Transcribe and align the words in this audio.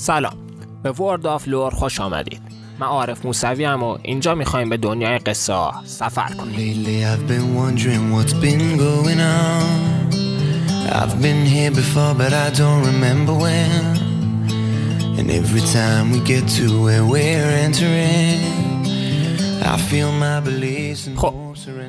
سلام. 0.00 0.32
به 0.82 0.90
وارد 0.90 1.26
آف 1.26 1.48
لور 1.48 1.70
خوش 1.70 2.00
آمدید. 2.00 2.42
من 2.78 2.86
عارف 2.86 3.26
موسوی 3.26 3.64
هم 3.64 3.82
و 3.82 3.98
اینجا 4.02 4.34
می‌خوایم 4.34 4.68
به 4.68 4.76
دنیای 4.76 5.18
قصه 5.18 5.52
ها 5.52 5.74
سفر 5.84 6.32
کنیم. 6.32 6.54
خب 21.16 21.34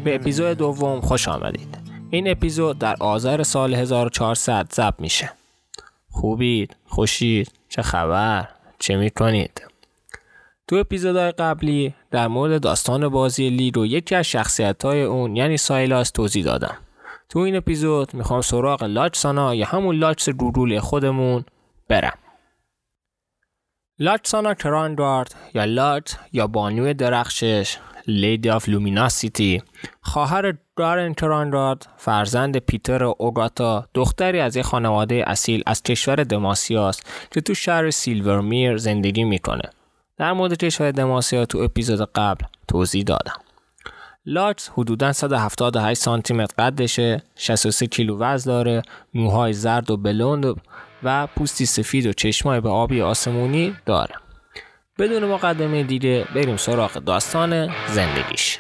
به 0.03 0.15
اپیزود 0.15 0.57
دوم 0.57 1.01
خوش 1.01 1.27
آمدید. 1.27 1.77
این 2.09 2.31
اپیزود 2.31 2.79
در 2.79 2.95
آزار 2.99 3.43
سال 3.43 3.73
1400 3.73 4.67
ضبط 4.73 4.99
میشه. 4.99 5.38
خوبید 6.19 6.75
خوشید 6.85 7.51
چه 7.69 7.81
خبر 7.81 8.47
چه 8.79 8.95
می‌کنید؟ 8.95 9.61
تو 10.67 10.75
اپیزودهای 10.75 11.31
قبلی 11.31 11.93
در 12.11 12.27
مورد 12.27 12.61
داستان 12.61 13.07
بازی 13.07 13.49
لی 13.49 13.71
رو 13.71 13.85
یکی 13.85 14.15
از 14.15 14.25
شخصیت 14.25 14.85
های 14.85 15.03
اون 15.03 15.35
یعنی 15.35 15.57
سایلاس 15.57 16.11
توضیح 16.11 16.43
دادم. 16.43 16.77
تو 17.29 17.39
این 17.39 17.55
اپیزود 17.55 18.13
می‌خوام 18.13 18.41
سراغ 18.41 18.83
لاچسانا 18.83 19.55
یا 19.55 19.65
همون 19.65 19.95
لاچس 19.95 20.29
رورول 20.29 20.79
خودمون 20.79 21.45
برم. 21.87 22.17
لاچسانا 24.01 24.53
کراندارد 24.53 25.35
یا 25.53 25.65
لات 25.65 26.17
یا 26.33 26.47
بانوی 26.47 26.93
درخشش 26.93 27.77
لیدی 28.07 28.49
آف 28.49 28.69
لومیناسیتی 28.69 29.63
خواهر 30.01 30.53
دارن 30.77 31.13
کراندارد 31.13 31.87
فرزند 31.97 32.57
پیتر 32.57 33.03
اوگاتا 33.03 33.87
دختری 33.93 34.39
از 34.39 34.55
یک 34.55 34.65
خانواده 34.65 35.23
اصیل 35.27 35.63
از 35.65 35.83
کشور 35.83 36.15
دماسیاست 36.15 37.05
که 37.31 37.41
تو 37.41 37.53
شهر 37.53 37.89
سیلورمیر 37.89 38.77
زندگی 38.77 39.23
می‌کنه. 39.23 39.69
در 40.17 40.33
مورد 40.33 40.57
کشور 40.57 40.91
دماسیا 40.91 41.45
تو 41.45 41.57
اپیزود 41.57 42.09
قبل 42.15 42.45
توضیح 42.67 43.03
دادم. 43.03 43.37
لاکس 44.25 44.69
حدودا 44.73 45.13
178 45.13 46.01
سانتی 46.01 46.33
متر 46.33 46.53
قدشه 46.63 47.23
63 47.35 47.87
کیلو 47.87 48.17
وزن 48.17 48.51
داره 48.51 48.81
موهای 49.13 49.53
زرد 49.53 49.91
و 49.91 49.97
بلوند 49.97 50.45
پوستی 51.35 51.65
سفید 51.65 52.05
و 52.05 52.13
چشمای 52.13 52.61
به 52.61 52.69
آبی 52.69 53.01
آسمونی 53.01 53.75
داره 53.85 54.15
بدون 54.99 55.25
مقدمه 55.25 55.83
دیگه 55.83 56.27
بریم 56.35 56.57
سراغ 56.57 56.93
داستان 56.93 57.69
زندگیش. 57.87 58.59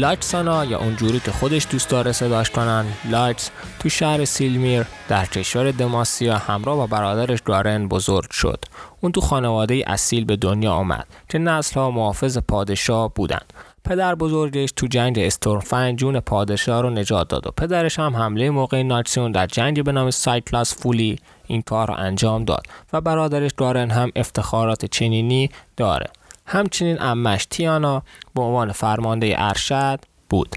لاکسانا 0.00 0.64
یا 0.64 0.78
اونجوری 0.78 1.20
که 1.20 1.30
خودش 1.30 1.66
دوست 1.70 1.88
داره 1.88 2.12
صداش 2.12 2.50
کنن. 2.50 2.84
لاکس 3.10 3.50
تو 3.78 3.88
شهر 3.88 4.24
سیلمیر 4.24 4.86
در 5.08 5.26
کشور 5.26 5.70
دماسیا 5.70 6.38
همراه 6.38 6.76
با 6.76 6.86
برادرش 6.86 7.42
گارن 7.42 7.88
بزرگ 7.88 8.30
شد. 8.30 8.64
اون 9.00 9.12
تو 9.12 9.20
خانواده 9.20 9.84
اصیل 9.86 10.24
به 10.24 10.36
دنیا 10.36 10.72
آمد 10.72 11.06
که 11.28 11.38
نسل 11.38 11.80
ها 11.80 11.90
محافظ 11.90 12.38
پادشاه 12.38 13.14
بودن. 13.14 13.40
پدر 13.84 14.14
بزرگش 14.14 14.72
تو 14.76 14.86
جنگ 14.86 15.18
استورفن 15.18 15.96
جون 15.96 16.20
پادشاه 16.20 16.82
رو 16.82 16.90
نجات 16.90 17.28
داد 17.28 17.46
و 17.46 17.50
پدرش 17.50 17.98
هم 17.98 18.16
حمله 18.16 18.50
موقع 18.50 18.82
ناکسیون 18.82 19.32
در 19.32 19.46
جنگی 19.46 19.82
به 19.82 19.92
نام 19.92 20.10
سایکلاس 20.10 20.82
فولی 20.82 21.18
این 21.46 21.62
کار 21.62 21.88
رو 21.88 21.94
انجام 21.94 22.44
داد 22.44 22.66
و 22.92 23.00
برادرش 23.00 23.50
گارن 23.56 23.90
هم 23.90 24.10
افتخارات 24.16 24.84
چنینی 24.84 25.50
داره. 25.76 26.06
همچنین 26.50 27.02
امش 27.02 27.46
تیانا 27.50 28.02
به 28.34 28.42
عنوان 28.42 28.72
فرمانده 28.72 29.34
ارشد 29.38 30.00
بود. 30.28 30.56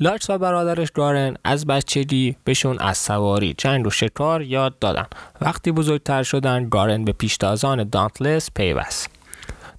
لاکس 0.00 0.30
و 0.30 0.38
برادرش 0.38 0.90
گارن 0.90 1.36
از 1.44 1.66
بچگی 1.66 2.36
بهشون 2.44 2.78
از 2.78 2.98
سواری 2.98 3.54
جنگ 3.58 3.86
و 3.86 3.90
شکار 3.90 4.42
یاد 4.42 4.78
دادن. 4.78 5.06
وقتی 5.40 5.72
بزرگتر 5.72 6.22
شدن 6.22 6.68
گارن 6.68 7.04
به 7.04 7.12
پیشتازان 7.12 7.88
دانتلس 7.88 8.50
پیوست. 8.54 9.10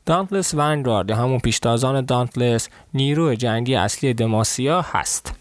دانتلس 0.05 0.53
ونگارد 0.53 1.11
همون 1.11 1.39
پیشتازان 1.39 2.05
دانتلس 2.05 2.69
نیروی 2.93 3.38
جنگی 3.38 3.75
اصلی 3.75 4.13
دماسیا 4.13 4.81
هست. 4.81 5.38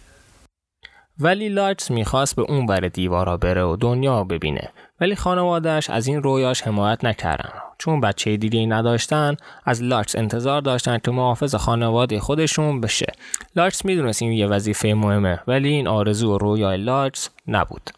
ولی 1.20 1.48
لاکس 1.48 1.90
می‌خواست 1.90 2.36
به 2.36 2.42
اون 2.42 2.66
بر 2.66 2.80
دیوارا 2.80 3.36
بره 3.36 3.64
و 3.64 3.76
دنیا 3.76 4.18
رو 4.18 4.24
ببینه. 4.24 4.68
ولی 5.00 5.16
خانوادهش 5.16 5.90
از 5.90 6.06
این 6.06 6.22
رویاش 6.22 6.62
حمایت 6.62 7.04
نکردن. 7.04 7.50
چون 7.78 8.00
بچه 8.00 8.36
دیگه 8.36 8.66
نداشتن 8.66 9.36
از 9.64 9.82
لاکس 9.82 10.16
انتظار 10.16 10.60
داشتن 10.60 10.98
که 10.98 11.10
محافظ 11.10 11.54
خانواده 11.54 12.20
خودشون 12.20 12.80
بشه. 12.80 13.12
لاکس 13.56 13.84
می‌دونست 13.84 14.22
این 14.22 14.32
یه 14.32 14.46
وظیفه 14.46 14.94
مهمه 14.94 15.40
ولی 15.46 15.68
این 15.68 15.88
آرزو 15.88 16.34
و 16.34 16.38
رویای 16.38 16.76
لاکس 16.76 17.30
نبود. 17.48 17.90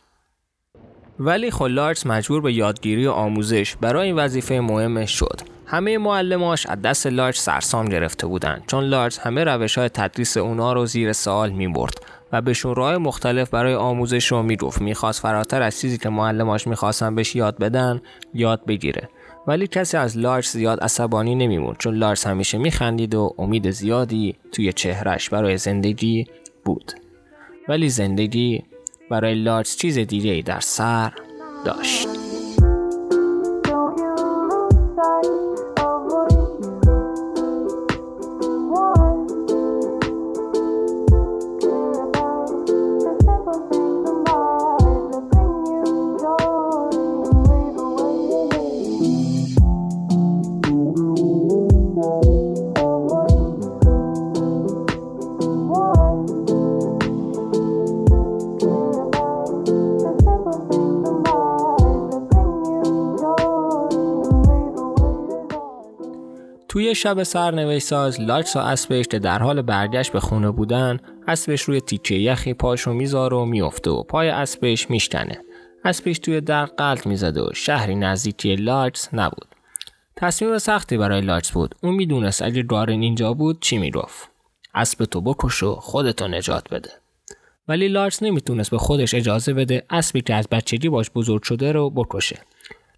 ولی 1.19 1.51
خب 1.51 1.65
لاکس 1.65 2.07
مجبور 2.07 2.41
به 2.41 2.53
یادگیری 2.53 3.07
و 3.07 3.11
آموزش 3.11 3.77
برای 3.77 4.07
این 4.07 4.17
وظیفه 4.17 4.61
مهمش 4.61 5.11
شد. 5.11 5.41
همه 5.67 5.99
معلماش 5.99 6.67
از 6.67 6.83
دست 6.83 7.07
لاکس 7.07 7.45
سرسام 7.45 7.89
گرفته 7.89 8.27
بودن 8.27 8.63
چون 8.67 8.85
لاکس 8.85 9.19
همه 9.19 9.45
روش 9.45 9.79
های 9.79 9.89
تدریس 9.89 10.37
اونا 10.37 10.73
رو 10.73 10.87
زیر 10.87 11.13
سوال 11.13 11.51
می 11.51 11.69
برد 11.69 11.95
و 12.33 12.41
بهشون 12.43 12.75
راه 12.75 12.99
مختلف 12.99 13.51
برای 13.51 13.75
آموزش 13.75 14.27
رو 14.27 14.43
می‌گفت. 14.43 14.81
می‌خواست 14.83 15.21
فراتر 15.23 15.63
از 15.63 15.81
چیزی 15.81 15.99
که 15.99 16.09
معلماش 16.09 16.67
می‌خواستن 16.67 17.15
بهش 17.15 17.37
یاد 17.37 17.59
بدن 17.59 18.01
یاد 18.35 18.65
بگیره. 18.67 19.09
ولی 19.47 19.67
کسی 19.67 19.97
از 19.97 20.19
لارس 20.19 20.53
زیاد 20.53 20.81
عصبانی 20.81 21.35
نمیمون 21.35 21.75
چون 21.79 21.95
لارس 21.95 22.27
همیشه 22.27 22.59
میخندید 22.59 23.15
و 23.15 23.35
امید 23.39 23.71
زیادی 23.71 24.37
توی 24.53 24.73
چهرش 24.73 25.31
برای 25.31 25.57
زندگی 25.57 26.27
بود. 26.65 26.93
ولی 27.69 27.89
زندگی 27.89 28.65
برای 29.11 29.35
لارس 29.35 29.77
چیز 29.77 29.99
دیگه 29.99 30.31
ای 30.31 30.43
در 30.43 30.61
سر 30.61 31.13
داشت. 31.65 32.09
توی 66.71 66.95
شب 66.95 67.23
سرنوشت 67.23 67.87
ساز 67.87 68.21
لاکس 68.21 68.57
و 68.57 68.59
اسبش 68.59 69.07
در 69.07 69.39
حال 69.39 69.63
برگشت 69.63 70.13
به 70.13 70.21
خونه 70.21 70.51
بودن 70.51 70.99
اسبش 71.29 71.63
روی 71.63 71.81
تیکه 71.81 72.15
یخی 72.15 72.55
پاشو 72.55 72.93
می‌ذاره 72.93 73.37
و 73.37 73.45
میفته 73.45 73.91
و 73.91 74.03
پای 74.03 74.29
اسبش 74.29 74.91
میشکنه. 74.91 75.39
اسبش 75.85 76.19
توی 76.19 76.41
درد 76.41 76.65
غلت 76.65 77.07
می‌زده 77.07 77.43
و 77.43 77.55
شهری 77.55 77.95
نزدیکی 77.95 78.57
لاکس 78.57 79.09
نبود. 79.13 79.47
تصمیم 80.17 80.59
سختی 80.59 80.99
برای 80.99 81.21
لاکس 81.21 81.53
بود. 81.53 81.75
اون 81.83 81.95
می‌دونست 81.95 82.43
اگه 82.43 82.63
گارن 82.63 83.01
اینجا 83.01 83.33
بود 83.33 83.61
چی 83.61 83.79
می‌گفت. 83.79 84.31
اسب 84.75 85.05
تو 85.05 85.21
بکش 85.21 85.63
و 85.63 85.75
خودتو 85.75 86.29
نجات 86.29 86.69
بده. 86.69 86.91
ولی 87.69 87.89
لاکس 87.89 88.23
نمی‌تونست 88.23 88.71
به 88.71 88.79
خودش 88.79 89.15
اجازه 89.15 89.53
بده 89.55 89.83
اسبی 89.91 90.21
که 90.21 90.35
از 90.35 90.49
بچگی 90.51 90.89
باش 90.89 91.11
بزرگ 91.11 91.43
شده 91.43 91.73
رو 91.73 91.91
بکشه. 91.91 92.39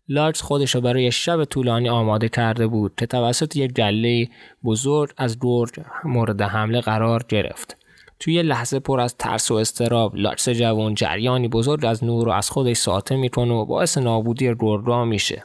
لاکس 0.08 0.42
خودش 0.42 0.74
رو 0.74 0.80
برای 0.80 1.12
شب 1.12 1.44
طولانی 1.44 1.88
آماده 1.88 2.28
کرده 2.28 2.66
بود 2.66 2.92
که 2.96 3.06
توسط 3.06 3.56
یک 3.56 3.72
گله 3.72 4.28
بزرگ 4.64 5.10
از 5.16 5.38
گرگ 5.40 5.84
مورد 6.04 6.42
حمله 6.42 6.80
قرار 6.80 7.24
گرفت. 7.28 7.76
توی 8.18 8.42
لحظه 8.42 8.78
پر 8.78 9.00
از 9.00 9.16
ترس 9.16 9.50
و 9.50 9.54
استراب 9.54 10.16
لاکس 10.16 10.48
جوان 10.48 10.94
جریانی 10.94 11.48
بزرگ 11.48 11.84
از 11.84 12.04
نور 12.04 12.26
رو 12.26 12.32
از 12.32 12.50
خودش 12.50 12.76
ساطع 12.76 13.16
می‌کنه 13.16 13.54
و 13.54 13.64
باعث 13.64 13.98
نابودی 13.98 14.54
گرگا 14.60 15.04
میشه. 15.04 15.44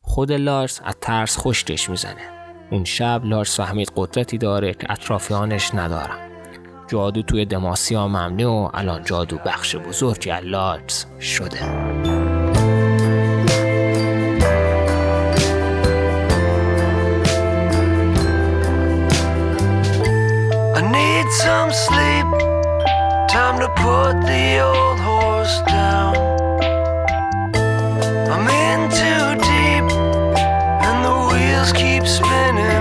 خود 0.00 0.32
لارس 0.32 0.80
از 0.84 0.96
ترس 1.00 1.38
خشکش 1.38 1.90
می‌زنه 1.90 2.36
اون 2.70 2.84
شب 2.84 3.24
لارس 3.24 3.60
فهمید 3.60 3.92
قدرتی 3.96 4.38
داره 4.38 4.74
که 4.74 4.92
اطرافیانش 4.92 5.74
ندارن 5.74 6.26
جادو 6.88 7.22
توی 7.22 7.44
دماسیا 7.44 8.08
ممنوع 8.08 8.66
و 8.66 8.70
الان 8.74 9.04
جادو 9.04 9.36
بخش 9.46 9.76
بزرگی 9.76 10.30
از 10.30 10.44
لارس 10.44 11.06
شده 11.20 12.25
some 21.42 21.70
sleep. 21.70 22.26
Time 23.28 23.60
to 23.60 23.68
put 23.76 24.14
the 24.24 24.60
old 24.60 24.98
horse 24.98 25.60
down. 25.66 26.16
I'm 28.32 28.48
in 28.64 28.80
too 29.00 29.26
deep, 29.50 29.86
and 30.86 30.98
the 31.04 31.16
wheels 31.28 31.72
keep 31.72 32.06
spinning 32.06 32.75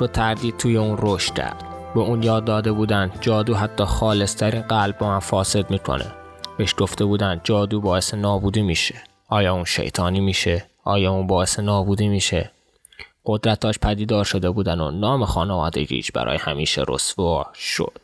شک 0.00 0.04
و 0.04 0.06
تردید 0.06 0.56
توی 0.56 0.76
اون 0.76 0.98
رشد 1.00 1.34
کرد. 1.34 1.64
به 1.94 2.00
اون 2.00 2.22
یاد 2.22 2.44
داده 2.44 2.72
بودن 2.72 3.12
جادو 3.20 3.54
حتی 3.54 3.84
خالصترین 3.84 4.62
قلب 4.62 4.98
با 4.98 5.06
هم 5.06 5.18
فاسد 5.18 5.70
می‌کنه. 5.70 6.06
بهش 6.58 6.74
گفته 6.78 7.04
بودن 7.04 7.40
جادو 7.44 7.80
باعث 7.80 8.14
نابودی 8.14 8.62
میشه. 8.62 8.94
آیا 9.28 9.54
اون 9.54 9.64
شیطانی 9.64 10.20
میشه؟ 10.20 10.64
آیا 10.84 11.12
اون 11.12 11.26
باعث 11.26 11.58
نابودی 11.58 12.08
میشه؟ 12.08 12.50
قدرتاش 13.24 13.78
پدیدار 13.78 14.24
شده 14.24 14.50
بودن 14.50 14.80
و 14.80 14.90
نام 14.90 15.24
خانوادگیش 15.24 16.12
برای 16.12 16.38
همیشه 16.38 16.84
رسوا 16.88 17.46
شد. 17.54 18.00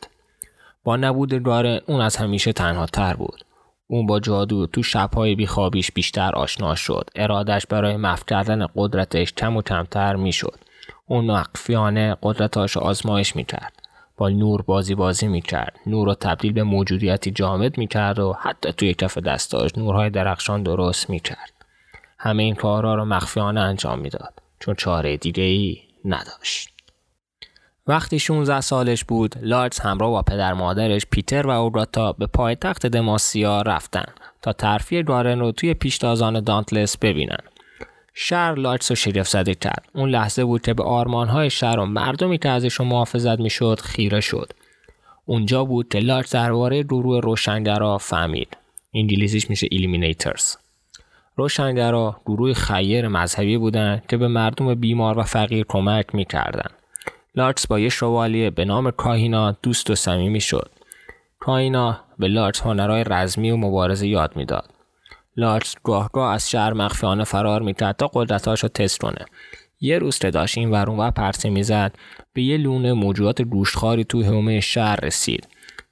با 0.83 0.97
نبود 0.97 1.43
داره 1.43 1.81
اون 1.87 2.01
از 2.01 2.15
همیشه 2.15 2.53
تنها 2.53 2.85
تر 2.85 3.13
بود. 3.13 3.43
اون 3.87 4.05
با 4.05 4.19
جادو 4.19 4.67
تو 4.67 4.83
شبهای 4.83 5.35
بیخوابیش 5.35 5.91
بیشتر 5.91 6.35
آشنا 6.35 6.75
شد. 6.75 7.09
ارادش 7.15 7.65
برای 7.65 7.97
محو 7.97 8.23
کردن 8.27 8.67
قدرتش 8.75 9.33
کم 9.33 9.57
و 9.57 9.61
کمتر 9.61 10.15
می‌شد. 10.15 10.59
اون 11.05 11.25
مخفیانه 11.25 12.17
قدرتاش 12.23 12.71
رو 12.71 12.81
آزمایش 12.81 13.35
می‌کرد. 13.35 13.73
با 14.17 14.29
نور 14.29 14.61
بازی 14.61 14.95
بازی 14.95 15.27
می‌کرد. 15.27 15.79
نور 15.85 16.07
رو 16.07 16.13
تبدیل 16.13 16.53
به 16.53 16.63
موجودیتی 16.63 17.31
جامد 17.31 17.77
می‌کرد 17.77 18.19
و 18.19 18.33
حتی 18.39 18.73
توی 18.73 18.93
کف 18.93 19.17
دستاش 19.17 19.77
نورهای 19.77 20.09
درخشان 20.09 20.63
درست 20.63 21.09
می‌کرد. 21.09 21.53
همه 22.19 22.43
این 22.43 22.55
کارها 22.55 22.95
رو 22.95 23.05
مخفیانه 23.05 23.59
انجام 23.59 23.99
می‌داد. 23.99 24.33
چون 24.59 24.75
چاره 24.75 25.17
دیگه 25.17 25.43
ای 25.43 25.77
نداشت. 26.05 26.69
وقتی 27.87 28.19
16 28.19 28.61
سالش 28.61 29.03
بود 29.03 29.35
لارتس 29.41 29.81
همراه 29.81 30.11
با 30.11 30.21
پدر 30.21 30.53
مادرش 30.53 31.05
پیتر 31.11 31.47
و 31.47 31.49
اوراتا 31.49 32.11
به 32.11 32.27
پایتخت 32.27 32.85
دماسیا 32.85 33.61
رفتن 33.61 34.05
تا 34.41 34.53
ترفیع 34.53 35.01
گارن 35.01 35.39
رو 35.39 35.51
توی 35.51 35.73
پیشتازان 35.73 36.39
دانتلس 36.39 36.97
ببینن. 36.97 37.37
شهر 38.19 38.53
لارتس 38.55 38.91
رو 38.91 38.95
شگفت 38.95 39.29
زده 39.29 39.55
کرد 39.55 39.85
اون 39.93 40.09
لحظه 40.09 40.45
بود 40.45 40.61
که 40.61 40.73
به 40.73 40.83
آرمانهای 40.83 41.49
شهر 41.49 41.79
و 41.79 41.85
مردمی 41.85 42.37
که 42.37 42.49
ازش 42.49 42.81
محافظت 42.81 43.39
می‌شد 43.39 43.79
خیره 43.79 44.19
شد. 44.19 44.51
اونجا 45.25 45.63
بود 45.63 45.89
که 45.89 45.99
لارتس 45.99 46.35
درباره 46.35 46.83
گروه 46.83 47.21
روشنگرا 47.21 47.97
فهمید. 47.97 48.57
انگلیسیش 48.93 49.49
میشه 49.49 49.67
ایلیمینیترز 49.71 50.55
روشنگرا 51.35 52.21
گروه 52.25 52.53
خیر 52.53 53.07
مذهبی 53.07 53.57
بودند 53.57 54.07
که 54.07 54.17
به 54.17 54.27
مردم 54.27 54.75
بیمار 54.75 55.19
و 55.19 55.23
فقیر 55.23 55.65
کمک 55.69 56.15
می‌کردند 56.15 56.73
لارتس 57.35 57.67
با 57.67 57.79
یه 57.79 57.89
شوالیه 57.89 58.49
به 58.49 58.65
نام 58.65 58.91
کاهینا 58.91 59.51
دوست 59.51 59.89
و 59.89 59.95
صمیمی 59.95 60.41
شد. 60.41 60.69
کاهینا 61.39 61.99
به 62.19 62.27
لارتس 62.27 62.61
هنرهای 62.61 63.03
رزمی 63.07 63.51
و 63.51 63.57
مبارزه 63.57 64.07
یاد 64.07 64.35
می‌داد. 64.35 64.76
لارتس 65.37 65.75
گاهگاه 65.83 66.33
از 66.33 66.49
شهر 66.49 66.73
مخفیانه 66.73 67.23
فرار 67.23 67.61
می‌کرد 67.61 67.95
تا 67.95 68.09
قدرتاش 68.13 68.63
رو 68.63 68.69
تست 68.69 68.99
کنه. 68.99 69.25
یه 69.81 69.99
روز 69.99 70.19
که 70.19 70.31
داشت 70.31 70.57
این 70.57 70.71
ورون 70.71 70.99
و 70.99 71.11
پرسه 71.11 71.49
می‌زد 71.49 71.95
به 72.33 72.41
یه 72.41 72.57
لونه 72.57 72.93
موجودات 72.93 73.41
گوشتخواری 73.41 74.03
تو 74.03 74.21
حومه 74.21 74.59
شهر 74.59 74.95
رسید 74.95 75.47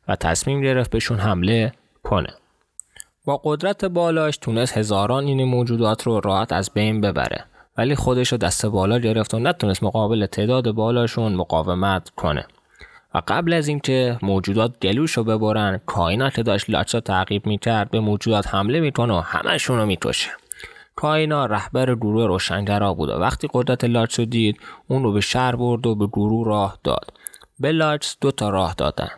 و 0.08 0.16
تصمیم 0.16 0.62
گرفت 0.62 0.92
بهشون 0.92 1.18
حمله 1.18 1.72
کنه. 2.04 2.34
با 3.26 3.42
قدرت 3.44 3.86
بالاش 3.86 4.38
تونست 4.38 4.78
هزاران 4.78 5.26
این 5.26 5.44
موجودات 5.44 6.04
رو 6.04 6.20
راحت 6.20 6.54
از 6.54 6.72
بین 6.74 7.02
ببره 7.02 7.46
ولی 7.78 7.96
خودش 7.96 8.32
رو 8.32 8.38
دست 8.38 8.66
بالا 8.66 9.00
گرفت 9.00 9.34
و 9.34 9.40
نتونست 9.40 9.84
مقابل 9.84 10.26
تعداد 10.26 10.72
بالاشون 10.72 11.36
مقاومت 11.36 12.10
کنه. 12.10 12.46
و 13.16 13.22
قبل 13.28 13.54
از 13.54 13.68
اینکه 13.68 14.18
موجودات 14.22 14.80
گلوش 14.80 15.12
رو 15.12 15.24
ببرن 15.24 15.80
کائنات 15.86 16.40
داشت 16.40 16.70
لاچا 16.70 17.00
تعقیب 17.00 17.46
می‌کرد 17.46 17.92
به 17.92 18.00
موجودات 18.00 18.48
حمله 18.48 18.80
می‌کنه 18.80 19.14
و 19.14 19.20
همشون 19.20 19.78
رو 19.78 19.86
می‌کشه. 19.86 20.30
کاینا 20.96 21.46
رهبر 21.46 21.96
گروه 21.96 22.28
روشنگرا 22.28 22.94
بود 22.94 23.10
و 23.10 23.14
وقتی 23.14 23.48
قدرت 23.54 23.84
لارچ 23.84 24.20
دید 24.20 24.60
اون 24.88 25.04
رو 25.04 25.12
به 25.12 25.22
شهر 25.22 25.56
برد 25.56 25.88
و 25.88 25.96
به 25.96 26.08
گروه 26.08 26.48
راه 26.48 26.78
داد. 26.84 27.14
به 27.60 27.72
لارچ 27.72 28.14
دو 28.22 28.32
تا 28.32 28.50
راه 28.50 28.74
دادن. 28.78 29.10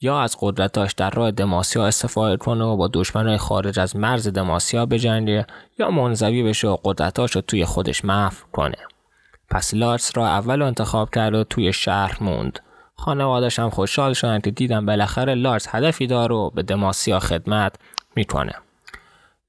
یا 0.00 0.20
از 0.20 0.36
قدرتاش 0.40 0.92
در 0.92 1.10
راه 1.10 1.30
دماسیا 1.30 1.86
استفاده 1.86 2.36
کنه 2.36 2.64
و 2.64 2.76
با 2.76 2.90
دشمنای 2.92 3.36
خارج 3.36 3.78
از 3.78 3.96
مرز 3.96 4.28
دماسیا 4.28 4.86
بجنگه 4.86 5.46
یا 5.78 5.90
منزوی 5.90 6.42
بشه 6.42 6.68
و 6.68 6.76
قدرتاش 6.84 7.30
رو 7.36 7.40
توی 7.40 7.64
خودش 7.64 8.04
محو 8.04 8.34
کنه. 8.52 8.78
پس 9.50 9.74
لارس 9.74 10.16
را 10.16 10.26
اول 10.26 10.62
انتخاب 10.62 11.10
کرد 11.14 11.34
و 11.34 11.44
توی 11.44 11.72
شهر 11.72 12.16
موند. 12.20 12.60
خانوادش 12.98 13.58
هم 13.58 13.70
خوشحال 13.70 14.12
شدن 14.12 14.40
که 14.40 14.50
دیدن 14.50 14.86
بالاخره 14.86 15.34
لارس 15.34 15.66
هدفی 15.70 16.06
داره 16.06 16.34
و 16.34 16.50
به 16.50 16.62
دماسیا 16.62 17.20
خدمت 17.20 17.74
می‌کنه 18.16 18.52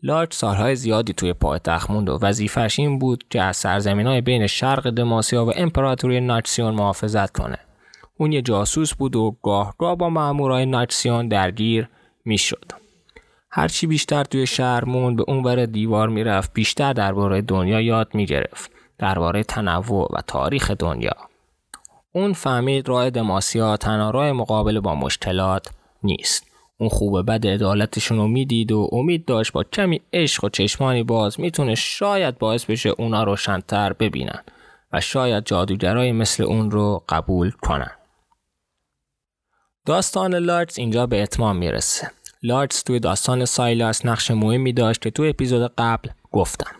لارد 0.03 0.31
سالهای 0.31 0.75
زیادی 0.75 1.13
توی 1.13 1.33
پایتخت 1.33 1.91
موند 1.91 2.09
و 2.09 2.19
وظیفش 2.21 2.79
این 2.79 2.99
بود 2.99 3.23
که 3.29 3.41
از 3.41 3.57
سرزمین 3.57 4.07
های 4.07 4.21
بین 4.21 4.47
شرق 4.47 4.89
دماسیا 4.89 5.45
و 5.45 5.51
امپراتوری 5.55 6.19
ناچسیون 6.19 6.73
محافظت 6.73 7.37
کنه. 7.37 7.57
اون 8.17 8.31
یه 8.31 8.41
جاسوس 8.41 8.93
بود 8.93 9.15
و 9.15 9.37
گاه 9.43 9.75
گاه 9.77 9.95
با 9.95 10.09
مامورای 10.09 10.65
ناچسیون 10.65 11.27
درگیر 11.27 11.89
می‌شد. 12.25 12.71
هرچی 13.51 13.87
بیشتر 13.87 14.23
توی 14.23 14.47
شهر 14.47 14.85
موند 14.85 15.17
به 15.17 15.23
اونور 15.27 15.65
دیوار 15.65 16.09
می‌رفت 16.09 16.53
بیشتر 16.53 16.93
درباره 16.93 17.41
دنیا 17.41 17.81
یاد 17.81 18.15
می‌گرفت. 18.15 18.71
درباره 18.97 19.43
تنوع 19.43 20.09
و 20.13 20.21
تاریخ 20.27 20.71
دنیا. 20.71 21.15
اون 22.11 22.33
فهمید 22.33 22.89
راه 22.89 23.09
دماسیا 23.09 23.77
تنها 23.77 24.09
راه 24.09 24.31
مقابله 24.31 24.79
با 24.79 24.95
مشکلات 24.95 25.67
نیست. 26.03 26.47
اون 26.77 26.89
خوب 26.89 27.21
بد 27.21 27.47
عدالتشون 27.47 28.17
رو 28.17 28.27
می‌دید 28.27 28.71
و 28.71 28.89
امید 28.91 29.25
داشت 29.25 29.51
با 29.51 29.63
کمی 29.63 30.01
عشق 30.13 30.43
و 30.43 30.49
چشمانی 30.49 31.03
باز 31.03 31.39
می‌تونه 31.39 31.75
شاید 31.75 32.37
باعث 32.37 32.65
بشه 32.65 32.89
اونا 32.89 33.23
روشنتر 33.23 33.93
ببینن 33.93 34.43
و 34.93 35.01
شاید 35.01 35.45
جادوگرای 35.45 36.11
مثل 36.11 36.43
اون 36.43 36.71
رو 36.71 37.03
قبول 37.09 37.51
کنن. 37.51 37.91
داستان 39.85 40.35
لارتس 40.35 40.79
اینجا 40.79 41.05
به 41.05 41.23
اتمام 41.23 41.55
می‌رسه. 41.55 42.11
لارتس 42.43 42.81
توی 42.81 42.99
داستان 42.99 43.45
سایلاس 43.45 44.05
نقش 44.05 44.31
مهمی 44.31 44.73
داشت 44.73 45.01
که 45.01 45.11
توی 45.11 45.29
اپیزود 45.29 45.71
قبل 45.77 46.09
گفتم. 46.31 46.71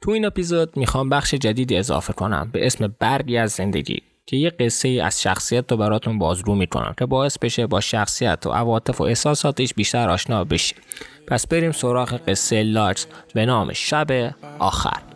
تو 0.00 0.10
این 0.10 0.24
اپیزود 0.24 0.76
می‌خوام 0.76 1.08
بخش 1.08 1.34
جدیدی 1.34 1.76
اضافه 1.76 2.12
کنم 2.12 2.50
به 2.52 2.66
اسم 2.66 2.94
برگی 2.98 3.38
از 3.38 3.50
زندگی 3.50 4.02
که 4.26 4.36
یه 4.36 4.50
قصه 4.50 4.88
ای 4.88 5.00
از 5.00 5.22
شخصیت 5.22 5.70
رو 5.70 5.76
براتون 5.76 6.18
بازرو 6.18 6.54
می‌کنم 6.54 6.94
که 6.98 7.06
باعث 7.06 7.38
بشه 7.38 7.66
با 7.66 7.80
شخصیت 7.80 8.46
و 8.46 8.50
عواطف 8.50 9.00
و 9.00 9.04
احساساتش 9.04 9.74
بیشتر 9.74 10.10
آشنا 10.10 10.44
بشیم 10.44 10.78
پس 11.26 11.46
بریم 11.46 11.72
سراغ 11.72 12.20
قصه 12.28 12.62
لارس 12.62 13.06
به 13.34 13.46
نام 13.46 13.72
شب 13.72 14.34
آخر. 14.58 15.15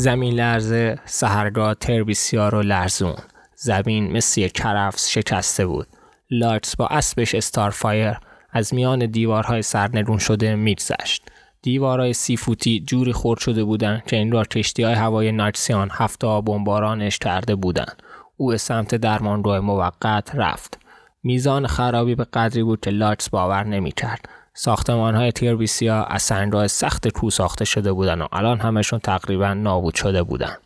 زمین 0.00 0.34
لرزه 0.34 0.98
سهرگاه 1.04 1.74
تربیسیا 1.74 2.48
رو 2.48 2.62
لرزون 2.62 3.16
زمین 3.56 4.12
مثل 4.12 4.40
یک 4.40 4.52
کرفس 4.52 5.08
شکسته 5.08 5.66
بود 5.66 5.86
لارتس 6.30 6.76
با 6.76 6.86
اسبش 6.86 7.34
استارفایر 7.34 8.16
از 8.52 8.74
میان 8.74 9.06
دیوارهای 9.06 9.62
سرنگون 9.62 10.18
شده 10.18 10.54
میگذشت. 10.54 11.22
دیوارهای 11.62 12.12
سی 12.12 12.36
فوتی 12.36 12.84
جوری 12.86 13.12
خورد 13.12 13.40
شده 13.40 13.64
بودند 13.64 14.04
که 14.04 14.16
این 14.16 14.32
را 14.32 14.44
کشتی 14.44 14.82
های 14.82 14.94
هوای 14.94 15.32
نایتسیان 15.32 15.88
هفته 15.92 16.26
بمبارانش 16.26 17.18
کرده 17.18 17.54
بودند. 17.54 18.02
او 18.36 18.46
به 18.48 18.56
سمت 18.56 18.94
درمانگاه 18.94 19.60
موقت 19.60 20.30
رفت. 20.34 20.78
میزان 21.22 21.66
خرابی 21.66 22.14
به 22.14 22.24
قدری 22.24 22.62
بود 22.62 22.80
که 22.80 22.90
لارتس 22.90 23.28
باور 23.28 23.64
نمی‌کرد. 23.64 24.28
ساختمان 24.54 25.14
های 25.14 25.32
تیربیسیا 25.32 26.04
از 26.04 26.22
سنگراه 26.22 26.66
سخت 26.66 27.08
کو 27.08 27.30
ساخته 27.30 27.64
شده 27.64 27.92
بودند 27.92 28.20
و 28.20 28.26
الان 28.32 28.60
همشون 28.60 28.98
تقریبا 28.98 29.54
نابود 29.54 29.94
شده 29.94 30.22
بودند. 30.22 30.58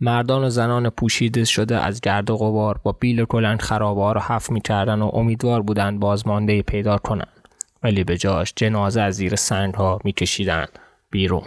مردان 0.00 0.44
و 0.44 0.50
زنان 0.50 0.90
پوشیده 0.90 1.44
شده 1.44 1.76
از 1.76 2.00
گرد 2.00 2.30
و 2.30 2.36
غبار 2.36 2.80
با 2.82 2.92
بیل 2.92 3.24
کلنگ 3.24 3.60
خرابه 3.60 4.00
ها 4.00 4.12
را 4.12 4.20
حف 4.20 4.50
می‌کردند 4.50 5.02
و 5.02 5.10
امیدوار 5.14 5.62
بودند 5.62 6.00
بازمانده 6.00 6.62
پیدا 6.62 6.98
کنند. 6.98 7.48
ولی 7.82 8.04
به 8.04 8.16
جاش 8.16 8.52
جنازه 8.56 9.00
از 9.00 9.14
زیر 9.14 9.36
سنگ 9.36 9.74
ها 9.74 9.98
میکشیدند 10.04 10.78
بیرون. 11.10 11.44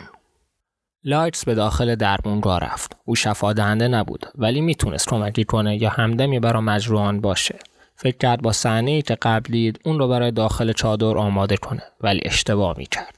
لایتس 1.03 1.45
به 1.45 1.55
داخل 1.55 1.95
درمونگاه 1.95 2.59
رفت. 2.59 2.97
او 3.05 3.15
شفادهنده 3.15 3.87
نبود 3.87 4.25
ولی 4.35 4.61
می‌تونست 4.61 5.09
کمکی 5.09 5.43
کنه 5.43 5.81
یا 5.81 5.89
همدمی 5.89 6.39
برای 6.39 6.63
مجروحان 6.63 7.21
باشه. 7.21 7.59
فکر 8.01 8.17
کرد 8.17 8.41
با 8.41 8.51
صحنه 8.51 9.01
که 9.01 9.17
قبلید 9.21 9.79
اون 9.85 9.99
رو 9.99 10.07
برای 10.07 10.31
داخل 10.31 10.73
چادر 10.73 11.17
آماده 11.17 11.57
کنه 11.57 11.83
ولی 12.01 12.21
اشتباه 12.25 12.77
می‌کرد. 12.77 13.15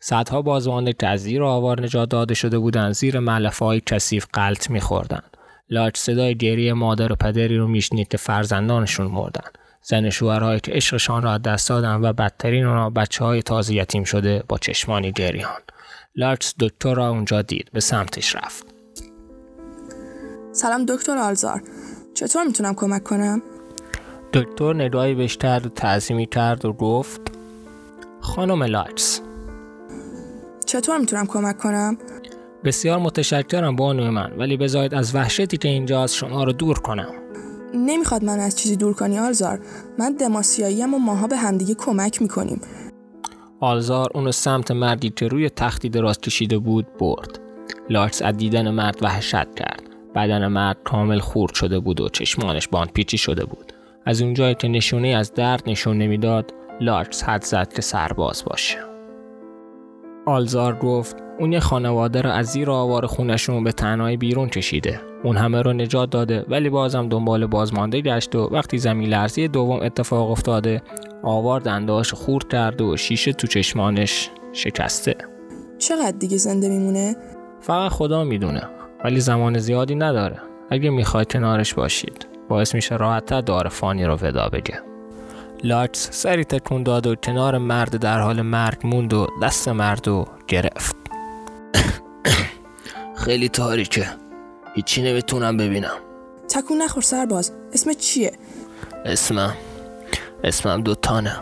صدها 0.00 0.42
بازمانده 0.42 0.92
که 0.92 1.06
از 1.06 1.20
زیر 1.20 1.42
آوار 1.42 1.82
نجات 1.82 2.08
داده 2.08 2.34
شده 2.34 2.58
بودند 2.58 2.92
زیر 2.92 3.18
معلفه 3.18 3.64
های 3.64 3.82
کثیف 3.86 4.26
قلط 4.32 4.70
میخوردند. 4.70 5.36
لایتس 5.70 6.00
صدای 6.00 6.34
گریه 6.34 6.72
مادر 6.72 7.12
و 7.12 7.16
پدری 7.16 7.56
رو 7.56 7.68
میشنید 7.68 8.08
که 8.08 8.16
فرزندانشون 8.16 9.06
مردن. 9.06 9.50
زن 9.82 10.10
شوهرهایی 10.10 10.60
که 10.60 10.72
عشقشان 10.72 11.22
را 11.22 11.38
دست 11.38 11.68
دادن 11.68 11.94
و 11.94 12.12
بدترین 12.12 12.66
اونا 12.66 12.90
بچه 12.90 13.24
های 13.24 13.42
تازه 13.42 13.74
یتیم 13.74 14.04
شده 14.04 14.42
با 14.48 14.58
چشمانی 14.58 15.12
گریان. 15.12 15.60
لارتس 16.16 16.54
دکتر 16.60 16.94
را 16.94 17.08
اونجا 17.08 17.42
دید 17.42 17.70
به 17.72 17.80
سمتش 17.80 18.36
رفت 18.36 18.66
سلام 20.52 20.86
دکتر 20.86 21.18
آلزار 21.18 21.62
چطور 22.14 22.44
می‌تونم 22.44 22.74
کمک 22.74 23.04
کنم؟ 23.04 23.42
دکتر 24.32 24.74
نگاهی 24.74 25.14
بهش 25.14 25.36
کرد 25.36 25.66
و 25.66 25.68
تعظیمی 25.68 26.26
کرد 26.26 26.64
و 26.64 26.72
گفت 26.72 27.20
خانم 28.20 28.62
لارتس 28.62 29.20
چطور 30.66 30.98
می‌تونم 30.98 31.26
کمک 31.26 31.58
کنم؟ 31.58 31.98
بسیار 32.64 32.98
متشکرم 32.98 33.76
بانوی 33.76 34.10
من 34.10 34.32
ولی 34.38 34.56
بذارید 34.56 34.94
از 34.94 35.14
وحشتی 35.14 35.56
که 35.56 35.68
اینجاست 35.68 36.14
شما 36.14 36.44
رو 36.44 36.52
دور 36.52 36.78
کنم. 36.78 37.12
نمی‌خواد 37.74 38.24
من 38.24 38.38
از 38.38 38.56
چیزی 38.58 38.76
دور 38.76 38.94
کنی 38.94 39.18
آلزار. 39.18 39.60
من 39.98 40.12
دماسیاییم 40.12 40.94
و 40.94 40.98
ماها 40.98 41.26
به 41.26 41.36
همدیگه 41.36 41.74
کمک 41.74 42.22
می‌کنیم. 42.22 42.60
آلزار 43.60 44.10
اونو 44.14 44.32
سمت 44.32 44.70
مردی 44.70 45.10
که 45.10 45.28
روی 45.28 45.50
تختی 45.50 45.88
دراز 45.88 46.18
کشیده 46.18 46.58
بود 46.58 46.86
برد. 46.98 47.38
لارتس 47.90 48.22
از 48.22 48.36
دیدن 48.36 48.70
مرد 48.70 48.98
وحشت 49.02 49.54
کرد. 49.54 49.82
بدن 50.14 50.46
مرد 50.46 50.76
کامل 50.84 51.18
خورد 51.18 51.54
شده 51.54 51.78
بود 51.78 52.00
و 52.00 52.08
چشمانش 52.08 52.68
باند 52.68 52.92
پیچی 52.92 53.18
شده 53.18 53.44
بود. 53.44 53.72
از 54.08 54.22
اونجایی 54.22 54.54
که 54.54 54.68
نشونه 54.68 55.08
از 55.08 55.34
درد 55.34 55.62
نشون 55.66 55.98
نمی‌داد 55.98 56.54
لارتس 56.80 57.24
حد 57.24 57.42
زد 57.42 57.72
که 57.72 57.82
سرباز 57.82 58.44
باشه. 58.46 58.78
آلزار 60.26 60.76
گفت 60.76 61.16
اون 61.38 61.52
یه 61.52 61.60
خانواده 61.60 62.20
رو 62.20 62.30
از 62.30 62.46
زیر 62.46 62.70
آوار 62.70 63.06
خونشون 63.06 63.64
به 63.64 63.72
تنهایی 63.72 64.16
بیرون 64.16 64.48
کشیده. 64.48 65.00
اون 65.24 65.36
همه 65.36 65.62
رو 65.62 65.72
نجات 65.72 66.10
داده 66.10 66.44
ولی 66.48 66.70
بازم 66.70 67.08
دنبال 67.08 67.46
بازمانده 67.46 68.00
گشت 68.00 68.34
و 68.34 68.48
وقتی 68.52 68.78
زمین 68.78 69.08
لرزی 69.08 69.48
دوم 69.48 69.80
اتفاق 69.82 70.30
افتاده 70.30 70.82
آوار 71.22 71.60
دندهاش 71.60 72.14
خورد 72.14 72.48
کرده 72.48 72.84
و 72.84 72.96
شیشه 72.96 73.32
تو 73.32 73.46
چشمانش 73.46 74.30
شکسته. 74.52 75.14
چقدر 75.78 76.16
دیگه 76.18 76.36
زنده 76.36 76.68
میمونه؟ 76.68 77.16
فقط 77.60 77.90
خدا 77.92 78.24
می‌دونه 78.24 78.62
ولی 79.04 79.20
زمان 79.20 79.58
زیادی 79.58 79.94
نداره. 79.94 80.38
اگه 80.70 80.90
می‌خواید 80.90 81.32
کنارش 81.32 81.74
باشید. 81.74 82.27
باعث 82.48 82.74
میشه 82.74 82.96
راحتتر 82.96 83.40
دار 83.40 83.68
فانی 83.68 84.04
رو 84.04 84.14
ودا 84.14 84.48
بگه. 84.48 84.82
لارتس 85.64 86.08
سری 86.10 86.44
تکون 86.44 86.82
داد 86.82 87.06
و 87.06 87.14
کنار 87.14 87.58
مرد 87.58 87.96
در 87.96 88.20
حال 88.20 88.42
مرگ 88.42 88.78
موند 88.86 89.14
و 89.14 89.26
دست 89.42 89.68
مرد 89.68 90.08
رو 90.08 90.28
گرفت. 90.48 90.96
خیلی 93.24 93.48
تاریکه. 93.48 94.06
هیچی 94.74 95.02
نمی‌تونم 95.02 95.56
ببینم. 95.56 95.96
تکون 96.48 96.82
نخور 96.82 97.02
سرباز 97.02 97.52
اسم 97.72 97.92
چیه؟ 97.92 98.32
اسمم. 99.04 99.54
اسمم 100.44 100.80
دوتانه. 100.80 101.36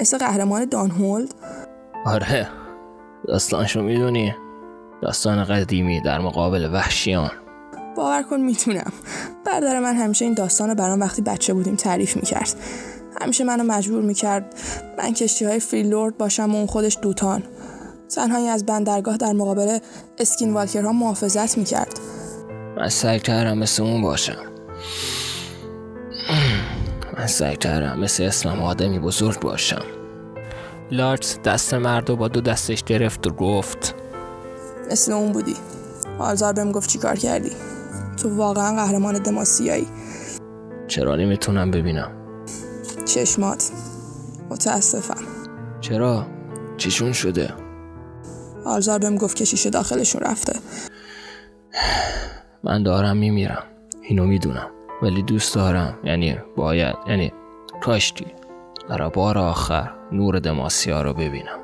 اسم 0.00 0.18
قهرمان 0.18 0.64
دانهولد؟ 0.64 1.34
آره. 2.06 2.48
داستانشو 3.28 3.82
می‌دونی. 3.82 4.34
داستان 5.02 5.44
قدیمی 5.44 6.00
در 6.00 6.18
مقابل 6.18 6.70
وحشیان. 6.72 7.30
باور 7.96 8.22
کن 8.22 8.40
می‌تونم. 8.40 8.92
برادر 9.46 9.80
من 9.80 9.94
همیشه 9.94 10.24
این 10.24 10.34
داستان 10.34 10.68
رو 10.68 10.74
برام 10.74 11.00
وقتی 11.00 11.22
بچه 11.22 11.54
بودیم 11.54 11.76
تعریف 11.76 12.16
می‌کرد. 12.16 12.54
همیشه 13.20 13.44
منو 13.44 13.64
مجبور 13.64 14.02
می‌کرد 14.02 14.54
من 14.98 15.12
کشتی 15.12 15.44
های 15.44 15.60
فریلورد 15.60 16.18
باشم 16.18 16.54
و 16.54 16.56
اون 16.56 16.66
خودش 16.66 16.98
دوتان. 17.02 17.42
زنهایی 18.08 18.48
از 18.48 18.66
بندرگاه 18.66 19.16
در 19.16 19.32
مقابل 19.32 19.78
اسکین 20.18 20.54
والکرها 20.54 20.92
محافظت 20.92 21.58
می‌کرد. 21.58 22.00
من 22.76 22.88
سعی 22.88 23.20
کردم 23.20 23.58
مثل 23.58 23.82
اون 23.82 24.02
باشم. 24.02 24.36
من 27.18 27.26
سعی 27.26 27.56
کردم 27.56 28.00
مثل 28.00 28.22
اسمم 28.22 28.62
آدمی 28.62 28.98
بزرگ 28.98 29.40
باشم. 29.40 29.82
لارتس 30.90 31.38
دست 31.38 31.74
مرد 31.74 32.08
رو 32.08 32.16
با 32.16 32.28
دو 32.28 32.40
دستش 32.40 32.84
گرفت 32.84 33.26
و 33.26 33.30
گفت 33.30 33.94
مثل 34.90 35.12
اون 35.12 35.32
بودی. 35.32 35.56
آلزار 36.18 36.52
بهم 36.52 36.72
گفت 36.72 36.90
چیکار 36.90 37.16
کردی؟ 37.16 37.52
تو 38.16 38.36
واقعا 38.36 38.76
قهرمان 38.76 39.18
دماسیایی. 39.18 39.86
چرا 40.88 41.16
نمی‌تونم 41.16 41.70
ببینم؟ 41.70 42.10
چشمات. 43.04 43.70
متاسفم. 44.50 45.24
چرا؟ 45.80 46.26
چیشون 46.76 47.12
شده؟ 47.12 47.54
آلزار 48.64 48.98
بهم 48.98 49.16
گفت 49.16 49.36
که 49.36 49.44
شیشه 49.44 49.70
داخلشون 49.70 50.22
رفته. 50.22 50.52
من 52.64 52.82
دارم 52.82 53.16
میمیرم. 53.16 53.62
اینو 54.02 54.26
می‌دونم. 54.26 54.70
ولی 55.02 55.22
دوست 55.22 55.54
دارم. 55.54 55.98
یعنی 56.04 56.36
باید 56.56 56.96
یعنی 57.06 57.32
کاشتی 57.82 58.26
برای 58.88 59.10
بار 59.10 59.38
آخر 59.38 59.90
نور 60.12 60.38
دماسیا 60.38 61.02
رو 61.02 61.14
ببینم. 61.14 61.58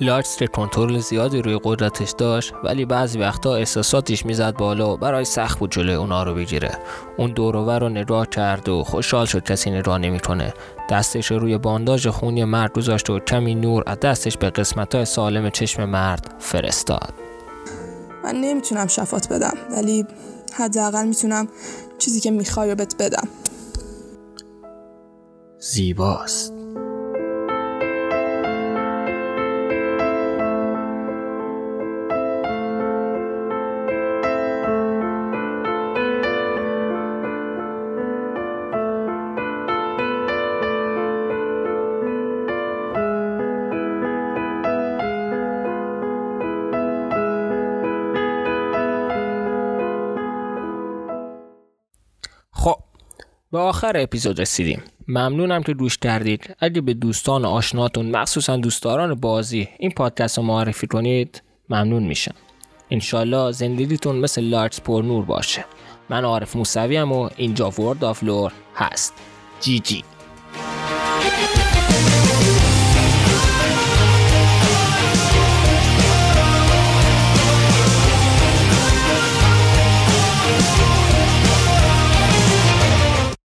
لارتس 0.00 0.36
که 0.36 0.46
کنترل 0.46 0.98
زیادی 0.98 1.42
روی 1.42 1.60
قدرتش 1.64 2.10
داشت 2.18 2.52
ولی 2.64 2.84
بعضی 2.84 3.18
وقتا 3.18 3.54
احساساتش 3.54 4.26
می‌زد 4.26 4.56
بالا 4.56 4.94
و 4.94 4.96
برای 4.96 5.24
سخت 5.24 5.58
بود 5.58 5.70
جلوی 5.70 5.94
اونا 5.94 6.22
رو 6.22 6.34
بگیره. 6.34 6.78
اون 7.16 7.32
دورور 7.32 7.78
رو 7.78 7.88
نگاه 7.88 8.26
کرد 8.26 8.68
و 8.68 8.84
خوشحال 8.84 9.26
شد 9.26 9.44
کسی 9.44 9.70
نگاه 9.70 9.98
نمی‌کنه. 9.98 10.54
دستش 10.90 11.30
رو 11.30 11.38
روی 11.38 11.58
بانداژ 11.58 12.06
خونی 12.06 12.44
مرد 12.44 12.72
گذاشت 12.72 13.10
و 13.10 13.18
کمی 13.18 13.54
نور 13.54 13.82
از 13.86 14.00
دستش 14.00 14.36
به 14.36 14.50
قسمت 14.50 14.94
های 14.94 15.04
سالم 15.04 15.50
چشم 15.50 15.84
مرد 15.84 16.34
فرستاد. 16.38 17.14
من 18.24 18.34
نمی‌تونم 18.34 18.86
شفات 18.86 19.32
بدم 19.32 19.54
ولی 19.70 20.06
حداقل 20.54 21.06
می‌تونم 21.06 21.48
چیزی 21.98 22.20
که 22.20 22.30
می‌خوای 22.30 22.70
رو 22.70 22.76
بهت 22.76 22.94
بدم. 22.98 23.28
زیباست. 25.58 26.55
به 53.56 53.62
آخر 53.62 53.92
اپیزود 53.94 54.40
رسیدیم. 54.40 54.82
ممنونم 55.08 55.62
که 55.62 55.74
گوش 55.74 55.98
کردید. 55.98 56.56
اگه 56.58 56.80
به 56.80 56.94
دوستان 56.94 57.44
و 57.44 57.48
آشناتون 57.48 58.10
مخصوصا 58.10 58.56
دوستداران 58.56 59.14
بازی 59.14 59.68
این 59.78 59.90
پادکست 59.90 60.38
رو 60.38 60.44
معرفی 60.44 60.86
کنید 60.86 61.42
ممنون 61.70 62.02
میشم. 62.02 62.34
انشالله 62.90 63.52
زندگیتون 63.52 64.16
مثل 64.16 64.42
لاکس 64.42 64.80
پر 64.80 65.02
نور 65.02 65.24
باشه. 65.24 65.64
من 66.08 66.24
عارف 66.24 66.56
موسوی 66.56 66.98
و 66.98 67.30
اینجا 67.36 67.70
World 67.70 68.04
of 68.04 68.24
Lore 68.24 68.52
هست. 68.74 69.14
GG. 69.60 70.04